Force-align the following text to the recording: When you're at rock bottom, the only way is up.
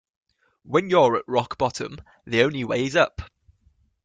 When 0.63 0.89
you're 0.89 1.15
at 1.15 1.25
rock 1.27 1.59
bottom, 1.59 2.01
the 2.25 2.41
only 2.41 2.63
way 2.63 2.85
is 2.85 2.95
up. 2.95 3.21